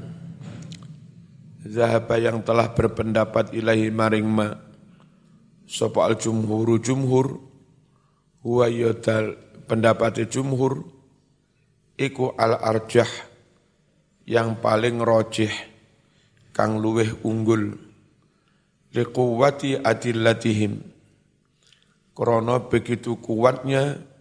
zahaba 1.66 2.14
yang 2.22 2.38
telah 2.46 2.70
berpendapat 2.70 3.50
ilahi 3.50 3.90
maring 3.90 4.24
ma. 4.30 4.54
Sapa 5.66 6.06
al 6.06 6.14
jumhuru 6.14 6.78
jumhur. 6.78 7.42
Huwa 8.46 8.70
yadal 8.70 9.34
pendapat 9.66 10.22
jumhur. 10.30 10.86
Iku 11.98 12.38
al 12.38 12.54
arjah 12.62 13.10
yang 14.24 14.62
paling 14.62 15.02
rojih 15.02 15.50
kang 16.54 16.78
luweh 16.78 17.10
unggul. 17.26 17.74
Liquwati 18.94 19.82
adillatihim. 19.82 20.78
Krono 22.14 22.70
begitu 22.70 23.18
kuatnya 23.18 24.13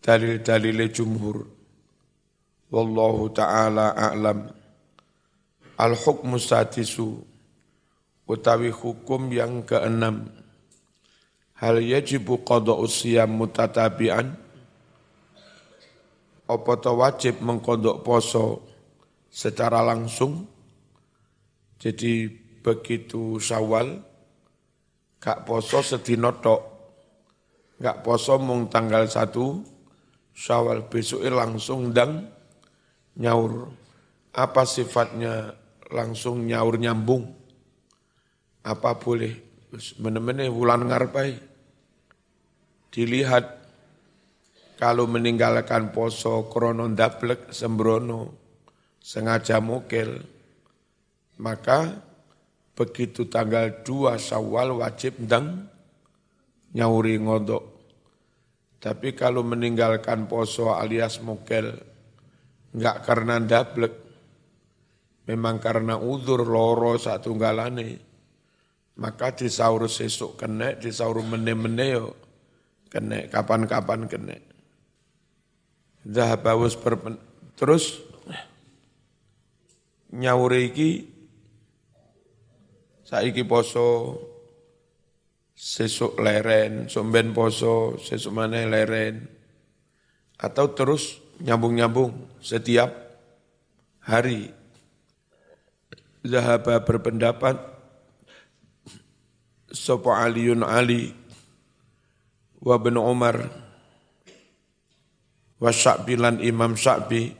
dalil-dalil 0.00 0.88
jumhur 0.92 1.44
wallahu 2.72 3.28
taala 3.32 3.92
a'lam 3.96 4.48
al 5.76 5.92
hukmu 5.96 6.36
sadisu 6.40 7.20
utawi 8.28 8.72
hukum 8.72 9.32
yang 9.32 9.64
keenam 9.64 10.40
Hal 11.60 11.76
yajibu 11.84 12.40
qada 12.40 12.72
usiyam 12.72 13.36
mutatabi'an? 13.36 14.32
Apa 16.48 16.74
wajib 16.96 17.44
mengkodok 17.44 18.00
poso 18.00 18.64
secara 19.28 19.84
langsung. 19.84 20.48
Jadi 21.76 22.32
begitu 22.64 23.36
Syawal 23.36 24.00
gak 25.20 25.44
poso 25.44 25.84
sedina 25.84 26.32
tok. 26.32 26.64
Gak 27.76 28.08
poso 28.08 28.40
mung 28.40 28.72
tanggal 28.72 29.04
satu 29.04 29.60
Syawal 30.34 30.88
besoknya 30.88 31.32
langsung 31.44 31.92
dan 31.92 32.28
nyaur. 33.18 33.70
Apa 34.32 34.62
sifatnya 34.64 35.54
langsung 35.90 36.46
nyaur 36.46 36.78
nyambung? 36.78 37.26
Apa 38.64 38.96
boleh? 38.96 39.34
Menemene 40.00 40.50
wulan 40.50 40.86
ngarpai. 40.86 41.38
Dilihat 42.90 43.44
kalau 44.80 45.06
meninggalkan 45.06 45.92
poso 45.94 46.48
krono 46.50 46.88
daplek 46.90 47.52
sembrono 47.52 48.34
sengaja 48.98 49.60
mukil 49.60 50.40
maka 51.40 51.96
begitu 52.76 53.28
tanggal 53.28 53.84
2 53.84 54.16
Syawal 54.20 54.76
wajib 54.76 55.16
ndang 55.20 55.68
nyauri 56.76 57.16
ngodok. 57.16 57.79
Tapi 58.80 59.12
kalau 59.12 59.44
meninggalkan 59.44 60.24
poso 60.24 60.72
alias 60.72 61.20
mukil 61.20 61.68
enggak 62.72 62.96
karena 63.04 63.36
daplek 63.36 63.94
memang 65.28 65.60
karena 65.60 66.00
udur 66.00 66.48
loro 66.48 66.96
satu 66.96 67.36
galane 67.36 68.00
maka 68.96 69.36
disaur 69.36 69.84
sesuk 69.84 70.40
kene 70.40 70.80
disaur 70.80 71.20
mene-mene 71.20 71.86
yo 71.92 72.06
kene 72.88 73.28
kapan-kapan 73.28 74.08
kene 74.08 74.36
Zahaba 76.00 76.56
wis 76.56 76.80
terus 77.60 78.00
nyawure 80.16 80.64
iki 80.64 81.04
saiki 83.04 83.44
poso 83.44 84.16
sesuk 85.60 86.16
leren, 86.16 86.88
somben 86.88 87.36
poso, 87.36 88.00
sesuk 88.00 88.32
mana 88.32 88.64
leren. 88.64 89.28
Atau 90.40 90.72
terus 90.72 91.20
nyambung-nyambung 91.44 92.40
setiap 92.40 92.88
hari. 94.00 94.56
Zahaba 96.24 96.80
berpendapat 96.80 97.60
Sopo 99.70 100.16
Aliun 100.16 100.64
Ali 100.64 101.12
wa 102.60 102.76
bin 102.80 102.96
Umar 103.00 103.40
wa 105.60 105.70
Sya'bilan 105.70 106.44
Imam 106.44 106.76
Sya'bi 106.76 107.32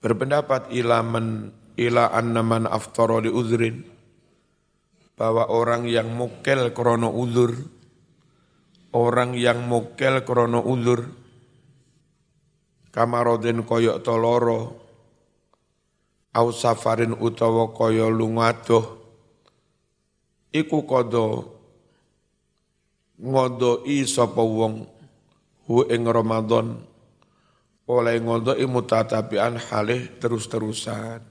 berpendapat 0.00 0.72
ilaman 0.72 1.50
ila 1.76 2.08
annaman 2.14 2.64
aftara 2.64 3.20
li 3.20 3.28
bahwa 5.16 5.48
orang 5.48 5.88
yang 5.88 6.12
mukel 6.12 6.76
krono 6.76 7.08
uzur 7.08 7.56
orang 8.92 9.32
yang 9.32 9.64
mukel 9.64 10.20
krono 10.28 10.60
uzur 10.60 11.08
kamarodin 12.92 13.64
koyok 13.64 14.04
toloro 14.04 14.60
au 16.36 16.48
safarin 16.52 17.16
utawa 17.16 17.72
kaya 17.72 18.12
lungadoh 18.12 19.00
iku 20.52 20.84
kodo 20.84 21.56
ngodoi 23.16 24.04
sapa 24.04 24.44
wong 24.44 24.84
hu 25.64 25.88
ing 25.88 26.04
Ramadan 26.04 26.76
oleh 27.88 28.20
ngodoi 28.20 28.68
mutatabian 28.68 29.56
halih 29.56 30.20
terus-terusan 30.20 31.24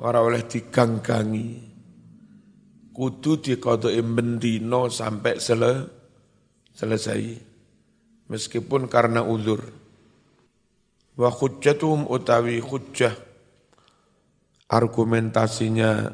ora 0.00 0.24
oleh 0.24 0.40
diganggangi 0.48 1.77
kudu 2.98 3.38
dikodoi 3.38 4.02
mendino 4.02 4.90
sampai 4.90 5.38
sele, 5.38 5.86
selesai. 6.74 7.46
Meskipun 8.26 8.90
karena 8.90 9.22
uzur. 9.22 9.62
Wa 11.14 11.30
hujjatuhum 11.30 12.10
utawi 12.10 12.58
hujjah. 12.58 13.14
Argumentasinya 14.66 16.10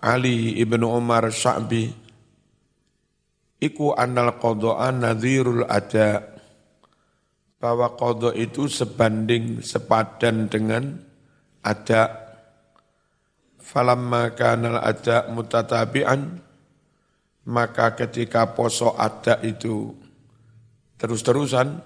Ali 0.00 0.56
ibnu 0.56 0.88
Umar 0.88 1.28
Sya'bi. 1.28 1.92
Iku 3.60 3.92
annal 3.92 4.40
qada'an 4.40 5.04
nadhirul 5.04 5.68
ada. 5.68 6.32
Bahwa 7.60 7.92
kodok 7.92 8.32
itu 8.32 8.72
sebanding 8.72 9.60
sepadan 9.60 10.48
dengan 10.48 10.96
ada 11.60 12.25
falamma 13.66 14.30
kanal 14.38 14.78
ada 14.78 15.26
mutatabi'an 15.26 16.38
maka 17.50 17.98
ketika 17.98 18.54
poso 18.54 18.94
ada 18.94 19.42
itu 19.42 19.90
terus-terusan 21.02 21.82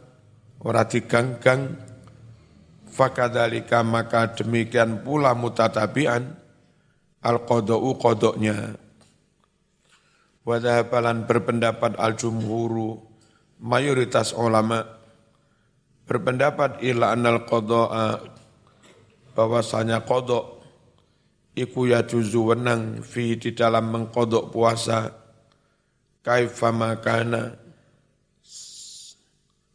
ora 0.60 0.84
diganggang 0.84 1.80
fakadalika 2.84 3.80
maka 3.80 4.28
demikian 4.36 5.00
pula 5.00 5.32
mutatabi'an 5.32 6.36
al 7.24 7.48
qadau 7.48 7.96
qadoknya 7.96 8.76
wadahabalan 10.44 11.24
berpendapat 11.24 11.96
al 11.96 12.12
jumhuru 12.12 13.00
mayoritas 13.56 14.36
ulama' 14.36 14.84
berpendapat 16.04 16.84
ila 16.84 17.16
anal 17.16 17.48
qada'a 17.48 18.20
bahwasanya 19.32 20.04
kodok 20.04 20.59
iku 21.60 21.92
ya 21.92 22.08
juzu 22.08 22.56
wenang 22.56 23.04
fi 23.04 23.36
di 23.36 23.52
dalam 23.52 23.92
mengkodok 23.92 24.48
puasa. 24.48 25.12
Kaifa 26.24 26.72
makana. 26.72 27.52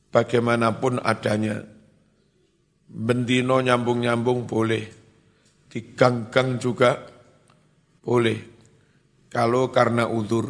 Bagaimanapun 0.10 1.04
adanya. 1.04 1.62
Bendino 2.89 3.62
nyambung-nyambung 3.62 4.50
boleh. 4.50 4.86
Diganggang 5.69 6.58
juga 6.58 7.06
boleh. 8.02 8.39
Kalau 9.30 9.69
karena 9.69 10.10
udur. 10.10 10.48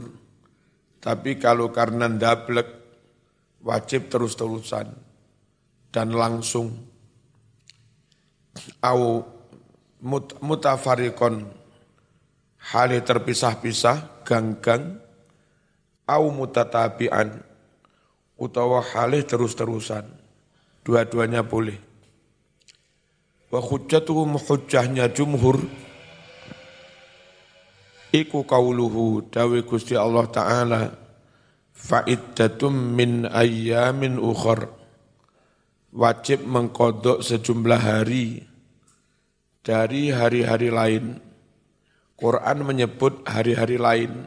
Tapi 1.01 1.37
kalau 1.37 1.69
karena 1.69 2.07
ndablek 2.07 2.69
wajib 3.65 4.07
terus-terusan. 4.07 4.87
Dan 5.89 6.13
langsung. 6.13 6.69
Au 8.83 9.34
mutafarikon 10.39 11.49
hali 12.71 13.01
terpisah-pisah 13.01 14.21
ganggang. 14.21 15.01
Au 16.05 16.29
mutatabian. 16.29 17.41
Utawa 18.37 18.85
hali 18.85 19.25
terus-terusan. 19.25 20.05
Dua-duanya 20.85 21.41
boleh. 21.41 21.81
Wa 23.49 23.57
hujjatuhum 23.57 24.37
hujjahnya 24.37 25.09
jumhur. 25.09 25.57
Iku 28.13 28.45
kauluhu 28.45 29.25
dawe 29.33 29.57
Gusti 29.65 29.97
Allah 29.97 30.29
taala. 30.29 30.81
Fa'iddatum 31.73 32.71
min 32.71 33.25
ayyamin 33.25 34.21
ukhra 34.21 34.69
wajib 35.95 36.43
mengkodok 36.43 37.23
sejumlah 37.23 37.79
hari 37.79 38.43
dari 39.65 40.13
hari-hari 40.13 40.69
lain. 40.69 41.17
Quran 42.15 42.57
menyebut 42.63 43.25
hari-hari 43.27 43.75
lain, 43.75 44.23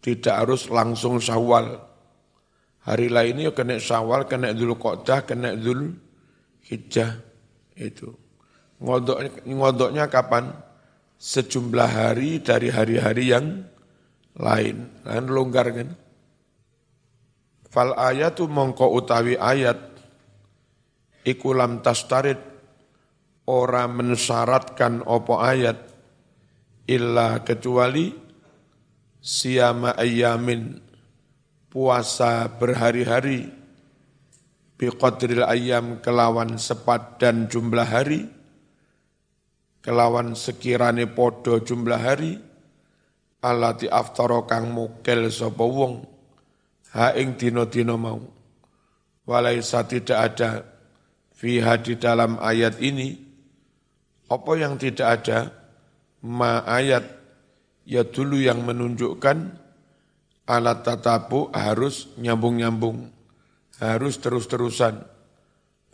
tidak 0.00 0.46
harus 0.46 0.70
langsung 0.70 1.18
syawal. 1.18 1.84
Hari 2.86 3.12
lain 3.12 3.44
itu 3.44 3.52
kena 3.52 3.76
syawal, 3.76 4.24
kena 4.24 4.56
dulu 4.56 4.80
kodah, 4.80 5.26
kena 5.26 5.52
dulu 5.52 5.92
hijjah. 6.64 7.20
Itu. 7.76 8.14
Ngodok, 8.80 9.44
ngodoknya 9.44 10.08
kapan? 10.08 10.54
Sejumlah 11.18 11.90
hari 11.90 12.40
dari 12.40 12.70
hari-hari 12.70 13.24
yang 13.34 13.66
lain. 14.38 15.02
Lain 15.02 15.26
longgar 15.28 15.66
kan? 15.74 15.90
Fal 17.68 17.92
ayatu 17.92 18.48
mongko 18.48 18.96
utawi 18.96 19.36
ayat 19.36 19.76
iku 21.26 21.52
lam 21.52 21.84
tastarid 21.84 22.47
ora 23.48 23.88
mensyaratkan 23.88 25.00
opo 25.08 25.40
ayat 25.40 25.80
illa 26.84 27.40
kecuali 27.40 28.12
siama 29.24 29.96
ayamin 29.96 30.76
puasa 31.72 32.52
berhari-hari 32.60 33.48
biqadril 34.76 35.48
ayam 35.48 36.04
kelawan 36.04 36.60
sepat 36.60 37.16
dan 37.16 37.48
jumlah 37.48 37.88
hari 37.88 38.28
kelawan 39.80 40.36
sekirane 40.36 41.08
podo 41.08 41.64
jumlah 41.64 41.98
hari 41.98 42.36
alati 43.40 43.88
aftara 43.88 44.44
kang 44.44 44.68
mukel 44.70 45.32
sapa 45.32 45.64
wong 45.64 46.04
ha 46.94 47.14
ing 47.16 47.36
dina-dina 47.36 47.96
mau. 47.96 48.20
Walaisa 49.28 49.84
tidak 49.84 50.18
ada 50.18 50.64
fiha 51.36 51.76
di 51.76 52.00
dalam 52.00 52.40
ayat 52.40 52.80
ini 52.80 53.27
Apa 54.28 54.52
yang 54.60 54.76
tidak 54.76 55.08
ada? 55.24 55.50
Ma 56.20 56.60
ayat 56.68 57.04
ya 57.88 58.04
dulu 58.04 58.36
yang 58.36 58.60
menunjukkan 58.60 59.56
alat 60.48 60.80
tatapu 60.84 61.52
harus 61.52 62.12
nyambung-nyambung, 62.20 63.08
harus 63.80 64.16
terus-terusan. 64.20 65.04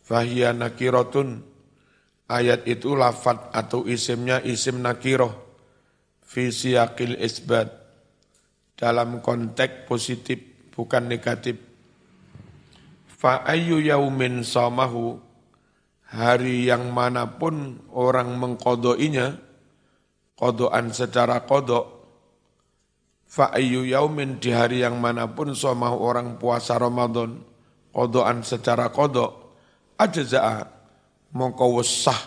Fahiyya 0.05 0.53
nakiratun, 0.53 1.41
ayat 2.29 2.69
itu 2.69 2.93
lafat 2.93 3.51
atau 3.57 3.89
isimnya 3.89 4.43
isim 4.45 4.85
nakiroh, 4.85 5.33
fi 6.21 6.53
siyakil 6.53 7.17
isbat, 7.19 7.73
dalam 8.77 9.25
konteks 9.25 9.89
positif, 9.89 10.71
bukan 10.77 11.09
negatif. 11.09 11.57
Fa 13.09 13.41
ayyu 13.49 13.81
yaumin 13.81 14.45
samahu, 14.45 15.24
hari 16.11 16.69
yang 16.69 16.93
mana 16.93 17.39
pun 17.41 17.81
orang 17.95 18.37
mengkodoinya, 18.37 19.39
kodoan 20.37 20.93
secara 20.93 21.43
kodok, 21.49 21.87
fa'ayyu 23.31 23.89
yaumin 23.89 24.39
di 24.39 24.53
hari 24.53 24.85
yang 24.85 25.01
mana 25.01 25.31
pun 25.31 25.57
somah 25.57 25.95
orang 25.95 26.37
puasa 26.37 26.77
Ramadan, 26.77 27.41
kodoan 27.91 28.45
secara 28.45 28.91
kodok, 28.93 29.57
ajza'a 29.99 30.67
mongko 31.35 31.83
wesah 31.83 32.21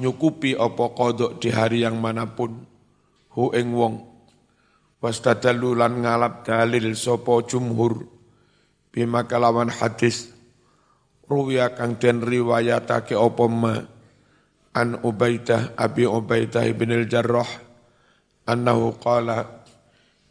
nyukupi 0.00 0.56
apa 0.56 0.84
kodok 0.96 1.36
di 1.36 1.52
hari 1.52 1.84
yang 1.84 2.00
mana 2.00 2.24
pun, 2.24 2.64
hu 3.36 3.52
ing 3.52 3.76
wong, 3.76 3.94
wastadalu 5.04 5.76
lan 5.76 6.00
ngalap 6.00 6.48
dalil 6.48 6.96
sopo 6.96 7.44
jumhur, 7.44 8.08
bima 8.88 9.26
hadis, 9.68 10.32
ruwiya 11.32 11.72
kang 11.72 11.96
den 11.96 12.20
riwayatake 12.20 13.16
apa 13.16 13.44
ma, 13.48 13.74
an 14.76 15.00
Ubaidah 15.00 15.72
Abi 15.80 16.04
Ubaidah 16.04 16.64
bin 16.76 16.92
al-Jarrah 16.92 17.48
annahu 18.44 18.96
qala 19.00 19.64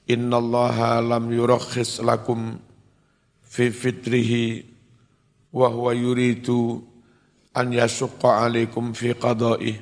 inna 0.06 0.38
Allah 0.38 1.02
lam 1.02 1.30
yurakhis 1.34 2.02
lakum 2.02 2.58
fi 3.42 3.74
fitrihi 3.74 4.66
wa 5.54 5.68
huwa 5.70 5.92
yuridu 5.94 6.82
an 7.58 7.74
yasukka 7.74 8.48
alaikum 8.48 8.94
fi 8.96 9.12
qada'i. 9.18 9.76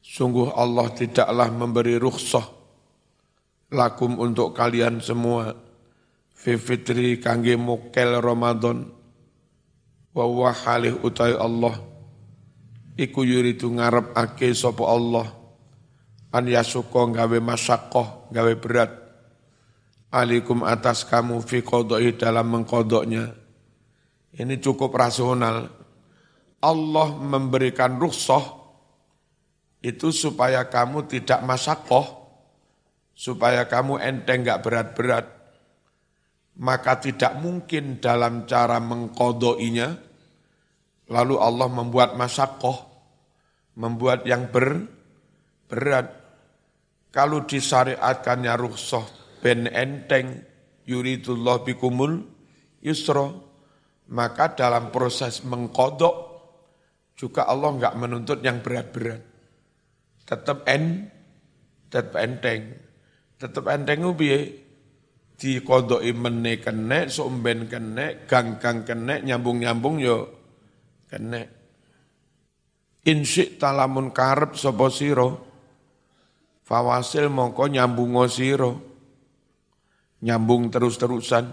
Sungguh 0.00 0.56
Allah 0.56 0.88
tidaklah 0.96 1.52
memberi 1.52 2.00
rukhsah 2.00 2.48
lakum 3.76 4.16
untuk 4.16 4.56
kalian 4.56 5.04
semua 5.04 5.52
fi 6.32 6.56
fitri 6.56 7.20
kangge 7.20 7.60
mukel 7.60 8.16
Ramadan 8.24 8.97
wa 10.14 10.50
halih 10.52 10.96
utai 11.04 11.36
Allah. 11.36 11.76
Iku 12.98 13.22
yuridu 13.22 13.70
ngarep 13.70 14.14
ake 14.16 14.50
sopo 14.56 14.88
Allah. 14.88 15.30
An 16.34 16.44
yasuko 16.44 17.08
gawe 17.08 17.38
masakoh 17.40 18.28
gawe 18.28 18.52
berat. 18.58 18.90
Alikum 20.08 20.64
atas 20.64 21.04
kamu 21.04 21.40
fi 21.44 21.60
kodoi 21.60 22.16
dalam 22.16 22.48
mengkodoknya. 22.48 23.32
Ini 24.34 24.56
cukup 24.60 24.92
rasional. 24.96 25.68
Allah 26.58 27.08
memberikan 27.14 27.96
rukhsah 27.96 28.58
itu 29.78 30.10
supaya 30.10 30.66
kamu 30.66 31.06
tidak 31.06 31.38
masakoh 31.46 32.18
supaya 33.14 33.66
kamu 33.66 34.02
enteng 34.02 34.42
gak 34.42 34.62
berat-berat 34.66 35.37
maka 36.58 36.98
tidak 36.98 37.38
mungkin 37.38 38.02
dalam 38.02 38.46
cara 38.46 38.82
mengkodoinya 38.82 39.88
lalu 41.08 41.34
Allah 41.38 41.68
membuat 41.70 42.18
masakoh 42.18 42.88
membuat 43.78 44.26
yang 44.26 44.50
ber, 44.50 44.84
berat. 45.70 46.10
Kalau 47.14 47.46
disyariatkannya 47.46 48.52
rukhsah 48.58 49.06
ben 49.40 49.70
enteng 49.70 50.44
yuridullah 50.84 51.62
bikumul 51.64 52.20
yusro, 52.84 53.48
maka 54.12 54.52
dalam 54.52 54.90
proses 54.92 55.40
mengkodok 55.46 56.26
juga 57.14 57.48
Allah 57.48 57.70
enggak 57.78 57.94
menuntut 57.96 58.38
yang 58.44 58.60
berat-berat. 58.60 59.22
Tetap 60.28 60.68
en, 60.68 61.08
tetap 61.88 62.18
enteng. 62.20 62.76
Tetap 63.40 63.64
enteng 63.72 64.04
ubi 64.04 64.28
di 65.38 65.62
kodoi 65.62 66.10
mene 66.10 66.58
kene, 66.58 67.06
somben 67.06 67.70
kene, 67.70 68.26
gang-gang 68.26 68.82
kene, 68.82 69.22
nyambung-nyambung 69.22 70.02
yo 70.02 70.18
kene. 71.06 71.42
Insik 73.06 73.62
talamun 73.62 74.10
karep 74.10 74.58
sapa 74.58 74.90
sira? 74.90 75.30
Fawasil 76.66 77.30
mongko 77.30 77.70
nyambung 77.70 78.18
sira. 78.26 78.68
Nyambung 80.18 80.74
terus-terusan 80.74 81.44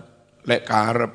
lek 0.49 0.65
karep. 0.65 1.13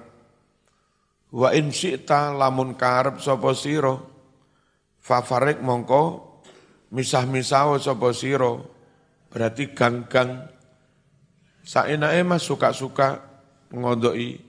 Wa 1.35 1.51
insik 1.53 2.07
lamun 2.07 2.79
karep 2.79 3.19
sapa 3.19 3.51
sira? 3.53 3.99
Fafarik 5.03 5.59
mongko 5.59 6.03
misah-misah 6.95 7.83
sapa 7.83 8.15
sira? 8.15 8.55
Berarti 9.27 9.75
gang-gang 9.75 10.60
saenake 11.65 12.21
mas 12.25 12.45
suka-suka 12.45 13.21
ngodoi 13.71 14.41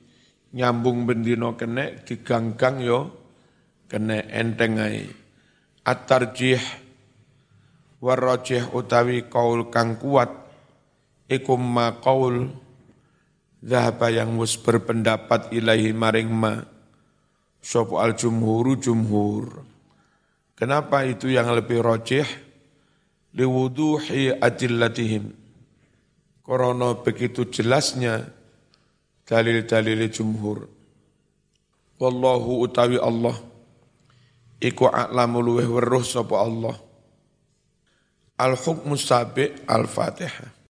nyambung 0.52 1.08
bendino 1.08 1.56
kene 1.56 2.04
diganggang 2.04 2.84
yo 2.84 3.00
kene 3.88 4.28
enteng 4.32 4.80
ae. 4.80 5.08
At-tarjih 5.82 6.62
warrajih 8.00 8.70
utawi 8.72 9.26
kaul 9.26 9.74
kang 9.74 9.98
kuat 9.98 10.30
ikum 11.26 11.58
ma 11.58 11.98
kaul 11.98 12.54
zahaba 13.66 14.14
yang 14.14 14.34
mus 14.34 14.58
berpendapat 14.62 15.50
ilahi 15.54 15.90
maring 15.94 16.30
ma 16.30 16.62
sopo 17.62 17.98
al 17.98 18.14
jumhuru 18.14 18.78
jumhur. 18.78 19.66
Kenapa 20.54 21.02
itu 21.10 21.34
yang 21.34 21.50
lebih 21.50 21.82
rajih? 21.82 22.28
Liwuduhi 23.32 24.38
adillatihim 24.44 25.41
Korona 26.42 26.98
begitu 27.00 27.48
jelasnya 27.48 28.28
dalil-dalil 29.24 30.12
jumhur. 30.12 30.68
Wallahu 32.02 32.66
utawi 32.66 33.00
Allah. 33.00 33.38
Iku 34.62 34.90
a'lamu 34.90 35.42
luweh 35.42 35.66
weruh 35.66 36.06
sapa 36.06 36.42
Allah. 36.42 36.76
Al 38.42 38.58
hukmu 38.58 38.98
sabi 38.98 39.54
al 39.70 39.86
fatihah 39.86 40.52